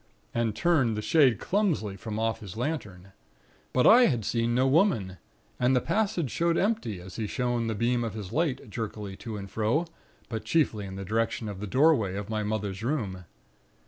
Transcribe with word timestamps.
and 0.33 0.55
turned 0.55 0.97
the 0.97 1.01
shade 1.03 1.39
clumsily 1.39 1.95
from 1.95 2.17
off 2.17 2.39
his 2.39 2.57
lantern. 2.57 3.09
But 3.71 3.85
I 3.85 4.07
had 4.07 4.25
seen 4.25 4.55
no 4.55 4.65
Woman; 4.65 5.17
and 5.59 5.75
the 5.75 5.79
passage 5.79 6.31
showed 6.31 6.57
empty, 6.57 6.99
as 6.99 7.17
he 7.17 7.27
shone 7.27 7.67
the 7.67 7.75
beam 7.75 8.03
of 8.03 8.15
his 8.15 8.31
light 8.31 8.67
jerkily 8.71 9.15
to 9.17 9.37
and 9.37 9.47
fro; 9.47 9.85
but 10.27 10.43
chiefly 10.43 10.87
in 10.87 10.95
the 10.95 11.05
direction 11.05 11.47
of 11.47 11.59
the 11.59 11.67
doorway 11.67 12.15
of 12.15 12.31
my 12.31 12.41
mother's 12.41 12.81
room. 12.81 13.25